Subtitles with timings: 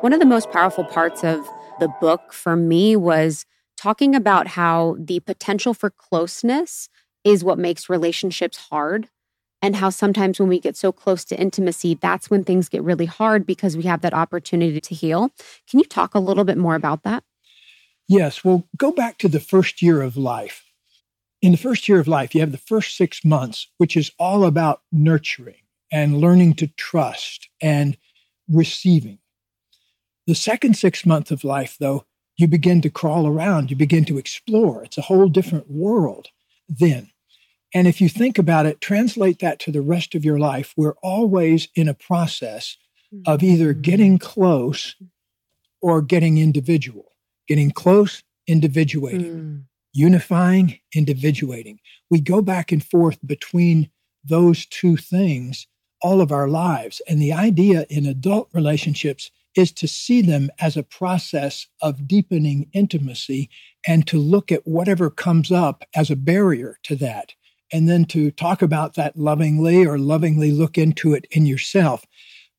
[0.00, 1.46] One of the most powerful parts of
[1.78, 3.44] the book for me was
[3.76, 6.88] talking about how the potential for closeness
[7.22, 9.10] is what makes relationships hard
[9.60, 13.04] and how sometimes when we get so close to intimacy, that's when things get really
[13.04, 15.32] hard because we have that opportunity to heal.
[15.68, 17.22] Can you talk a little bit more about that?
[18.08, 18.42] Yes.
[18.42, 20.64] Well, go back to the first year of life.
[21.42, 24.46] In the first year of life, you have the first six months, which is all
[24.46, 25.60] about nurturing
[25.92, 27.98] and learning to trust and
[28.48, 29.18] receiving.
[30.30, 32.04] The second six months of life, though,
[32.36, 34.84] you begin to crawl around, you begin to explore.
[34.84, 36.28] It's a whole different world
[36.68, 37.10] then.
[37.74, 40.72] And if you think about it, translate that to the rest of your life.
[40.76, 42.76] We're always in a process
[43.26, 43.80] of either mm-hmm.
[43.80, 44.94] getting close
[45.82, 47.10] or getting individual,
[47.48, 49.64] getting close, individuating, mm.
[49.92, 51.80] unifying, individuating.
[52.08, 53.90] We go back and forth between
[54.22, 55.66] those two things
[56.02, 57.02] all of our lives.
[57.08, 62.68] And the idea in adult relationships is to see them as a process of deepening
[62.72, 63.50] intimacy
[63.86, 67.34] and to look at whatever comes up as a barrier to that
[67.72, 72.04] and then to talk about that lovingly or lovingly look into it in yourself.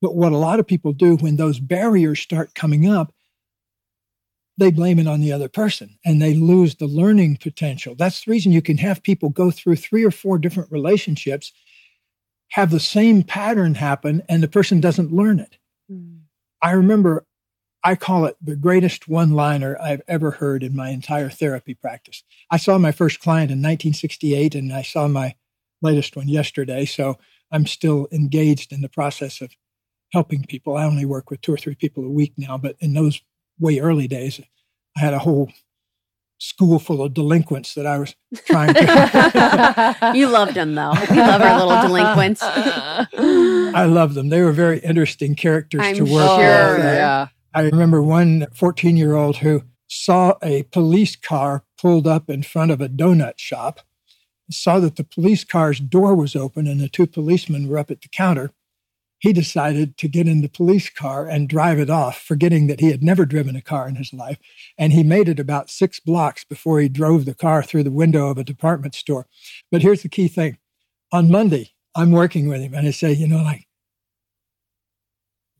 [0.00, 3.12] But what a lot of people do when those barriers start coming up,
[4.56, 7.94] they blame it on the other person and they lose the learning potential.
[7.94, 11.52] That's the reason you can have people go through three or four different relationships,
[12.50, 15.56] have the same pattern happen, and the person doesn't learn it.
[15.90, 16.19] Mm.
[16.62, 17.26] I remember
[17.82, 22.22] I call it the greatest one liner I've ever heard in my entire therapy practice.
[22.50, 25.34] I saw my first client in 1968 and I saw my
[25.80, 26.84] latest one yesterday.
[26.84, 27.16] So
[27.50, 29.56] I'm still engaged in the process of
[30.12, 30.76] helping people.
[30.76, 33.22] I only work with two or three people a week now, but in those
[33.58, 34.40] way early days,
[34.96, 35.50] I had a whole
[36.40, 40.12] school full of delinquents that I was trying to.
[40.14, 40.94] you loved them though.
[41.10, 42.40] We love our little delinquents.
[42.42, 44.30] I love them.
[44.30, 46.76] They were very interesting characters I'm to work sure.
[46.76, 46.84] with.
[46.84, 47.28] yeah.
[47.54, 52.70] I remember one 14 year old who saw a police car pulled up in front
[52.70, 53.80] of a donut shop,
[54.50, 58.00] saw that the police car's door was open and the two policemen were up at
[58.00, 58.50] the counter.
[59.20, 62.90] He decided to get in the police car and drive it off, forgetting that he
[62.90, 64.38] had never driven a car in his life.
[64.78, 68.28] And he made it about six blocks before he drove the car through the window
[68.28, 69.26] of a department store.
[69.70, 70.56] But here's the key thing
[71.12, 73.66] on Monday, I'm working with him and I say, you know, like,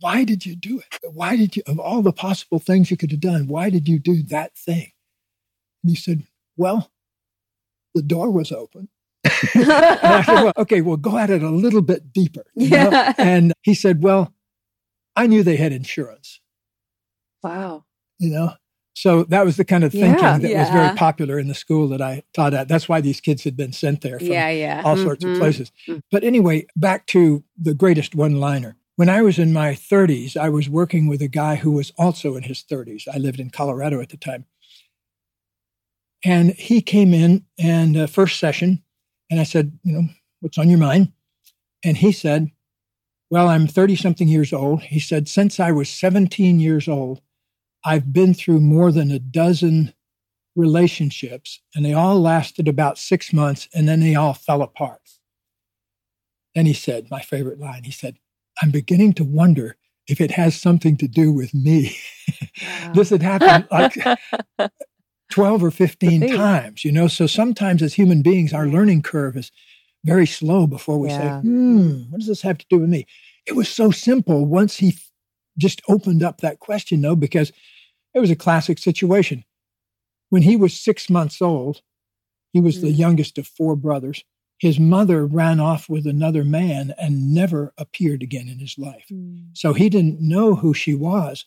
[0.00, 1.12] why did you do it?
[1.12, 3.98] Why did you, of all the possible things you could have done, why did you
[3.98, 4.92] do that thing?
[5.82, 6.24] And he said,
[6.56, 6.92] well,
[7.94, 8.88] the door was open.
[9.54, 12.44] and I said, well, okay, well, go at it a little bit deeper.
[12.54, 12.88] Yeah.
[12.88, 13.12] Know?
[13.18, 14.32] And he said, well,
[15.16, 16.40] I knew they had insurance.
[17.42, 17.84] Wow.
[18.18, 18.52] You know,
[18.94, 21.86] so that was the kind of thinking Yeah, that was very popular in the school
[21.88, 22.66] that I taught at.
[22.68, 24.82] That's why these kids had been sent there from Yeah, yeah.
[24.84, 25.38] all sorts of Mhm.
[25.38, 25.70] places.
[25.86, 26.02] Mhm.
[26.10, 28.76] But anyway, back to the greatest one liner.
[28.96, 32.34] When I was in my 30s, I was working with a guy who was also
[32.34, 33.06] in his 30s.
[33.06, 34.46] I lived in Colorado at the time.
[36.24, 38.82] And he came in and uh, first session,
[39.30, 40.08] and I said, you know,
[40.40, 41.12] what's on your mind?
[41.84, 42.50] And he said,
[43.30, 44.82] well, I'm 30 something years old.
[44.82, 47.20] He said, since I was 17 years old,
[47.84, 49.94] I've been through more than a dozen
[50.56, 55.00] relationships, and they all lasted about six months, and then they all fell apart.
[56.54, 58.18] Then he said, my favorite line, he said,
[58.60, 59.76] I'm beginning to wonder
[60.08, 61.96] if it has something to do with me.
[62.94, 63.94] this had happened like
[65.30, 67.06] 12 or 15 times, you know.
[67.08, 69.50] So sometimes as human beings, our learning curve is
[70.04, 73.06] very slow before we say, hmm, what does this have to do with me?
[73.46, 75.10] It was so simple once he f-
[75.58, 77.52] just opened up that question, though, because
[78.14, 79.44] it was a classic situation.
[80.30, 81.82] When he was six months old,
[82.52, 82.98] he was the Mm.
[82.98, 84.24] youngest of four brothers.
[84.58, 89.06] His mother ran off with another man and never appeared again in his life.
[89.52, 91.44] So he didn't know who she was,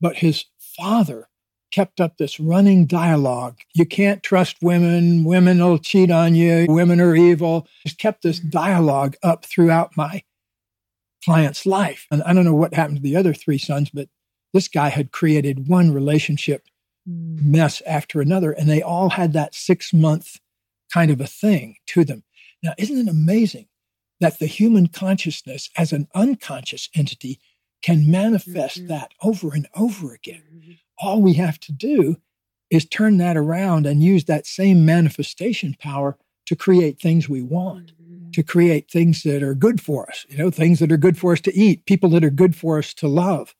[0.00, 1.28] but his father
[1.70, 3.58] kept up this running dialogue.
[3.74, 5.24] You can't trust women.
[5.24, 6.66] Women will cheat on you.
[6.68, 7.66] Women are evil.
[7.86, 10.22] Just kept this dialogue up throughout my
[11.24, 12.06] client's life.
[12.10, 14.08] And I don't know what happened to the other three sons, but
[14.52, 16.66] this guy had created one relationship
[17.06, 20.38] mess after another, and they all had that six month
[20.92, 22.22] kind of a thing to them.
[22.62, 23.66] Now, isn't it amazing
[24.20, 27.40] that the human consciousness as an unconscious entity
[27.82, 28.88] can manifest Mhm.
[28.88, 30.78] that over and over again?
[31.00, 32.16] All we have to do
[32.70, 37.92] is turn that around and use that same manifestation power to create things we want,
[38.32, 41.32] to create things that are good for us, you know, things that are good for
[41.32, 43.54] us to eat, people that are good for us to love.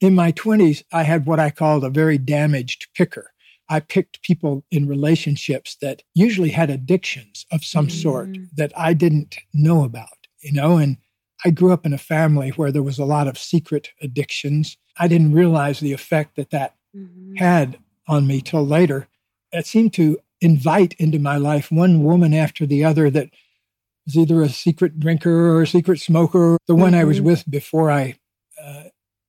[0.00, 3.32] In my 20s, I had what I called a very damaged picker.
[3.68, 8.48] I picked people in relationships that usually had addictions of some sort Mm.
[8.56, 10.96] that I didn't know about, you know, and
[11.44, 14.76] I grew up in a family where there was a lot of secret addictions.
[14.98, 17.36] I didn't realize the effect that that mm-hmm.
[17.36, 19.08] had on me till later.
[19.52, 23.30] It seemed to invite into my life one woman after the other that
[24.06, 26.58] was either a secret drinker or a secret smoker.
[26.66, 27.00] The one mm-hmm.
[27.00, 27.26] I was mm-hmm.
[27.26, 28.18] with before I
[28.62, 28.84] uh,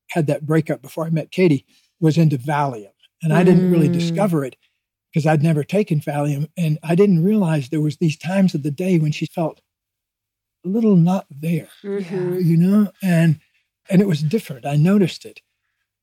[0.09, 1.65] had that breakup, before I met Katie,
[1.99, 2.91] was into Valium.
[3.21, 3.93] And I didn't really mm.
[3.93, 4.55] discover it
[5.11, 6.49] because I'd never taken Valium.
[6.57, 9.59] And I didn't realize there was these times of the day when she felt
[10.65, 12.39] a little not there, mm-hmm.
[12.39, 12.91] you know?
[13.03, 13.41] And,
[13.89, 14.65] and it was different.
[14.65, 15.41] I noticed it.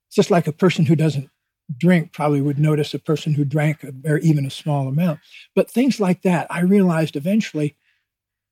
[0.09, 1.31] It's just like a person who doesn't
[1.79, 5.21] drink probably would notice a person who drank a, or even a small amount.
[5.55, 7.77] But things like that, I realized eventually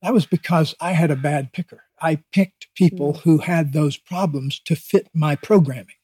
[0.02, 1.82] that was because I had a bad picker.
[2.00, 3.20] I picked people mm.
[3.20, 5.94] who had those problems to fit my programming.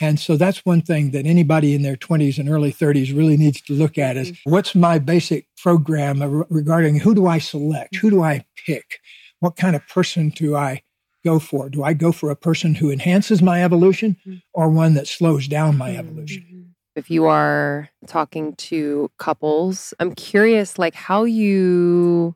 [0.00, 3.60] And so that's one thing that anybody in their 20s and early 30s really needs
[3.62, 4.50] to look at is mm-hmm.
[4.50, 7.96] what's my basic program regarding who do I select?
[7.96, 9.00] Who do I pick?
[9.40, 10.82] What kind of person do I
[11.24, 11.68] go for?
[11.68, 14.38] Do I go for a person who enhances my evolution mm-hmm.
[14.52, 16.42] or one that slows down my evolution?
[16.42, 16.62] Mm-hmm.
[16.96, 22.34] If you are talking to couples, I'm curious like how you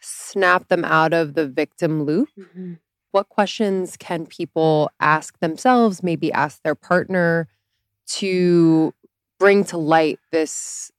[0.00, 2.28] snap them out of the victim loop.
[2.38, 2.74] Mm-hmm.
[3.12, 7.48] What questions can people ask themselves, maybe ask their partner
[8.06, 8.94] to
[9.38, 10.90] bring to light this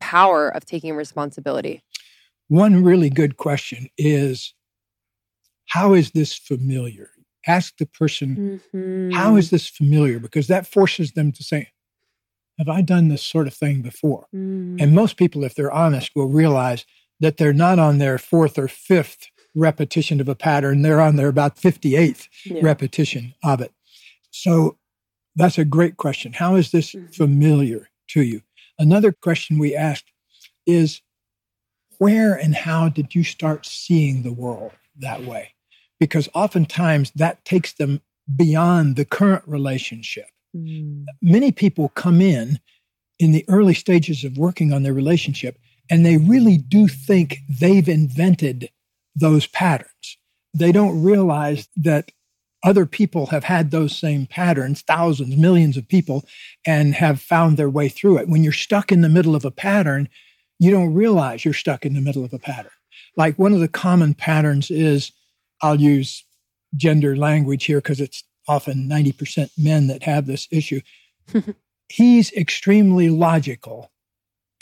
[0.00, 1.82] power of taking responsibility?
[2.48, 4.54] One really good question is
[5.68, 7.10] How is this familiar?
[7.46, 9.10] Ask the person, mm-hmm.
[9.12, 10.18] How is this familiar?
[10.18, 11.68] Because that forces them to say,
[12.58, 14.26] Have I done this sort of thing before?
[14.34, 14.80] Mm.
[14.80, 16.84] And most people, if they're honest, will realize
[17.20, 20.82] that they're not on their fourth or fifth repetition of a pattern.
[20.82, 22.60] They're on their about 58th yeah.
[22.62, 23.72] repetition of it.
[24.30, 24.76] So
[25.34, 26.34] that's a great question.
[26.34, 27.06] How is this mm-hmm.
[27.12, 28.42] familiar to you?
[28.78, 30.12] Another question we asked
[30.66, 31.00] is
[31.98, 35.54] where and how did you start seeing the world that way?
[35.98, 38.00] Because oftentimes that takes them
[38.34, 40.26] beyond the current relationship.
[40.54, 41.04] Mm.
[41.22, 42.58] Many people come in
[43.18, 45.58] in the early stages of working on their relationship
[45.90, 48.70] and they really do think they've invented
[49.14, 50.18] those patterns.
[50.52, 52.10] They don't realize that
[52.64, 56.24] other people have had those same patterns, thousands, millions of people,
[56.66, 58.28] and have found their way through it.
[58.28, 60.08] When you're stuck in the middle of a pattern,
[60.58, 62.72] you don't realize you're stuck in the middle of a pattern.
[63.16, 65.12] Like one of the common patterns is
[65.62, 66.24] I'll use
[66.74, 70.80] gender language here because it's often 90% men that have this issue.
[71.88, 73.90] He's extremely logical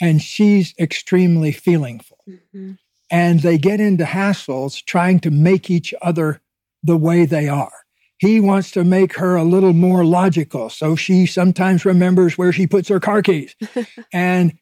[0.01, 2.17] and she's extremely feelingful.
[2.29, 2.73] Mm-hmm.
[3.09, 6.41] And they get into hassles trying to make each other
[6.83, 7.71] the way they are.
[8.17, 10.69] He wants to make her a little more logical.
[10.69, 13.55] So she sometimes remembers where she puts her car keys.
[14.13, 14.57] and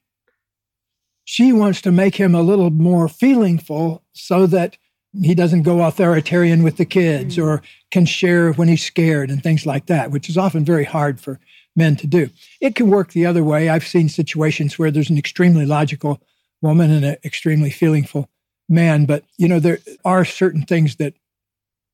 [1.26, 4.78] she wants to make him a little more feelingful so that
[5.22, 7.62] he doesn't go authoritarian with the kids or
[7.92, 11.40] can share when he's scared and things like that, which is often very hard for
[11.76, 12.30] men to do.
[12.62, 13.70] It can work the other way.
[13.70, 16.22] I've seen situations where there's an extremely logical
[16.62, 18.30] woman and an extremely feelingful
[18.70, 21.14] man, but you know there are certain things that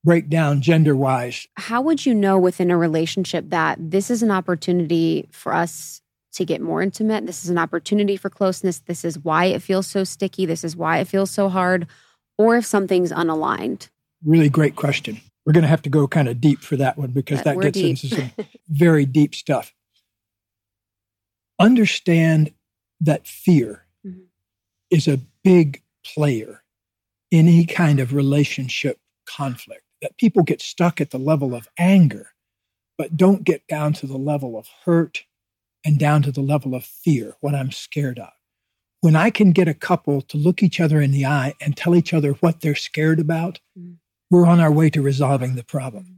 [0.04, 1.48] break down gender wise.
[1.58, 6.02] How would you know within a relationship that this is an opportunity for us
[6.34, 7.26] to get more intimate?
[7.26, 8.80] This is an opportunity for closeness.
[8.80, 10.46] This is why it feels so sticky.
[10.46, 11.88] This is why it feels so hard.
[12.40, 13.90] Or if something's unaligned?
[14.26, 15.20] Really great question.
[15.46, 17.74] We're going to have to go kind of deep for that one because that gets
[17.74, 18.04] deep.
[18.04, 18.32] into some
[18.70, 19.74] very deep stuff.
[21.60, 22.54] Understand
[23.02, 24.22] that fear mm-hmm.
[24.90, 26.64] is a big player
[27.30, 32.30] in any kind of relationship conflict, that people get stuck at the level of anger,
[32.98, 35.26] but don't get down to the level of hurt
[35.86, 38.32] and down to the level of fear, what I'm scared of.
[39.02, 41.96] When I can get a couple to look each other in the eye and tell
[41.96, 43.94] each other what they're scared about, mm-hmm
[44.30, 46.16] we're on our way to resolving the problem.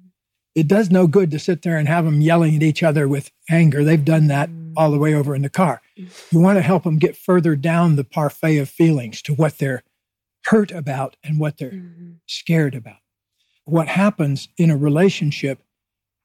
[0.53, 3.31] It does no good to sit there and have them yelling at each other with
[3.49, 3.83] anger.
[3.83, 5.81] They've done that all the way over in the car.
[5.95, 9.83] You want to help them get further down the parfait of feelings to what they're
[10.45, 12.13] hurt about and what they're mm-hmm.
[12.25, 12.97] scared about.
[13.63, 15.63] What happens in a relationship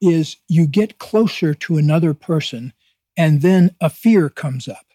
[0.01, 2.73] is you get closer to another person
[3.15, 4.86] and then a fear comes up.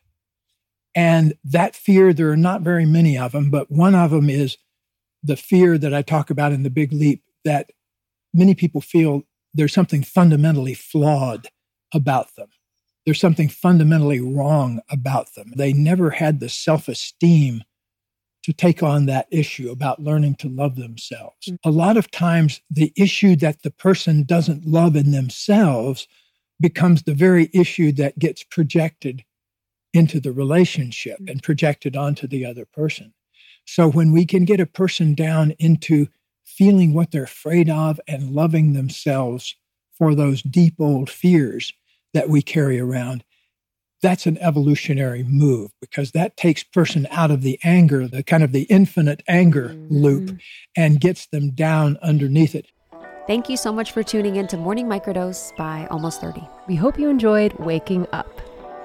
[0.95, 4.59] And that fear, there are not very many of them, but one of them is
[5.23, 7.71] the fear that I talk about in the big leap that
[8.35, 9.23] many people feel
[9.55, 11.49] there's something fundamentally flawed
[11.95, 12.49] about them.
[13.05, 15.53] There's something fundamentally wrong about them.
[15.57, 17.65] They never had the self esteem
[18.45, 21.47] to take on that issue about learning to love themselves.
[21.47, 21.69] Mm-hmm.
[21.69, 26.07] A lot of times, the issue that the person doesn't love in themselves
[26.61, 29.25] becomes the very issue that gets projected
[29.93, 33.13] into the relationship and projected onto the other person.
[33.67, 36.09] So when we can get a person down into
[36.45, 39.57] feeling what they're afraid of and loving themselves
[39.97, 41.73] for those deep old fears
[42.13, 43.25] that we carry around,
[44.03, 48.51] that's an evolutionary move because that takes person out of the anger, the kind of
[48.51, 49.95] the infinite anger mm-hmm.
[49.95, 50.39] loop
[50.77, 52.67] and gets them down underneath it.
[53.29, 56.43] Thank you so much for tuning in to Morning Microdose by Almost 30.
[56.67, 58.42] We hope you enjoyed waking up.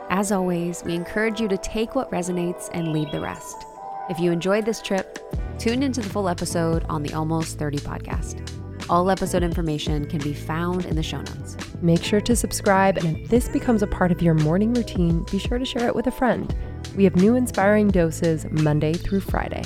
[0.09, 3.65] As always, we encourage you to take what resonates and leave the rest.
[4.09, 5.19] If you enjoyed this trip,
[5.59, 8.89] tune into the full episode on the Almost 30 podcast.
[8.89, 11.57] All episode information can be found in the show notes.
[11.81, 15.39] Make sure to subscribe, and if this becomes a part of your morning routine, be
[15.39, 16.55] sure to share it with a friend.
[16.95, 19.63] We have new inspiring doses Monday through Friday.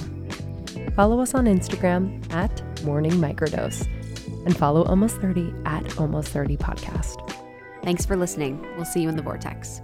[0.96, 3.86] Follow us on Instagram at Morning Microdose
[4.46, 7.32] and follow Almost 30 at Almost 30 Podcast.
[7.84, 8.60] Thanks for listening.
[8.76, 9.82] We'll see you in the Vortex.